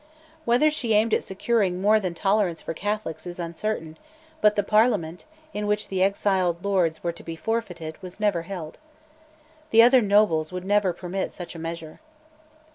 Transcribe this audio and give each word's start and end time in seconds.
Whether 0.45 0.71
she 0.71 0.95
aimed 0.95 1.13
at 1.13 1.23
securing 1.23 1.79
more 1.79 1.99
than 1.99 2.15
tolerance 2.15 2.59
for 2.59 2.73
Catholics 2.73 3.27
is 3.27 3.37
uncertain; 3.37 3.99
but 4.41 4.55
the 4.55 4.63
Parliament, 4.63 5.25
in 5.53 5.67
which 5.67 5.89
the 5.89 6.01
exiled 6.01 6.65
Lords 6.65 7.03
were 7.03 7.11
to 7.11 7.21
be 7.21 7.35
forfeited, 7.35 8.01
was 8.01 8.19
never 8.19 8.41
held. 8.41 8.79
The 9.69 9.83
other 9.83 10.01
nobles 10.01 10.51
would 10.51 10.65
never 10.65 10.91
permit 10.91 11.31
such 11.31 11.53
a 11.53 11.59
measure. 11.59 11.99